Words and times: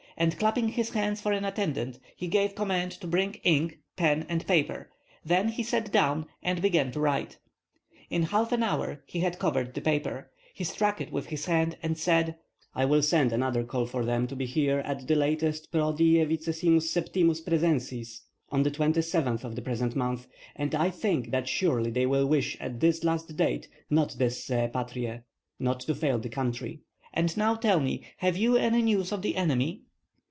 And 0.17 0.37
clapping 0.37 0.67
his 0.67 0.91
hands 0.91 1.19
for 1.19 1.31
an 1.31 1.43
attendant, 1.45 1.97
he 2.15 2.27
gave 2.27 2.53
command 2.53 2.91
to 2.91 3.07
bring 3.07 3.35
ink, 3.43 3.79
pen, 3.95 4.23
and 4.29 4.45
paper; 4.45 4.91
then 5.25 5.47
he 5.47 5.63
sat 5.63 5.91
down 5.91 6.27
and 6.43 6.61
began 6.61 6.91
to 6.91 6.99
write. 6.99 7.39
In 8.07 8.21
half 8.23 8.51
an 8.51 8.61
hour 8.61 9.01
he 9.07 9.21
had 9.21 9.39
covered 9.39 9.73
the 9.73 9.81
paper; 9.81 10.29
he 10.53 10.63
struck 10.63 11.01
it 11.01 11.11
with 11.11 11.27
his 11.27 11.47
hand, 11.47 11.75
and 11.81 11.97
said, 11.97 12.35
"I 12.75 12.85
will 12.85 13.01
send 13.01 13.33
another 13.33 13.63
call 13.63 13.87
for 13.87 14.05
them 14.05 14.27
to 14.27 14.35
be 14.35 14.45
here 14.45 14.79
at 14.81 15.07
the 15.07 15.15
latest 15.15 15.71
pro 15.71 15.91
die 15.91 16.23
27 16.23 17.33
praesentis 17.43 18.21
(on 18.49 18.61
the 18.61 18.69
27th 18.69 19.43
of 19.43 19.55
the 19.55 19.61
present 19.63 19.95
month), 19.95 20.27
and 20.55 20.75
I 20.75 20.91
think 20.91 21.31
that 21.31 21.47
surely 21.49 21.89
they 21.89 22.05
will 22.05 22.27
wish 22.27 22.55
at 22.59 22.79
this 22.79 23.03
last 23.03 23.35
date 23.35 23.69
non 23.89 24.09
deesse 24.09 24.71
patriæ 24.71 25.23
(not 25.59 25.79
to 25.79 25.95
fail 25.95 26.19
the 26.19 26.29
country). 26.29 26.81
And 27.11 27.35
now 27.35 27.55
tell 27.55 27.79
me 27.79 28.03
have 28.17 28.37
you 28.37 28.55
any 28.55 28.83
news 28.83 29.11
of 29.11 29.23
the 29.23 29.35
enemy?" 29.35 29.81